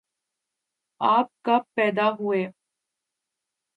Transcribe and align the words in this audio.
آپ 1.01 1.27
کب 1.41 1.61
پیدا 1.75 2.09
ہوئے 2.19 2.45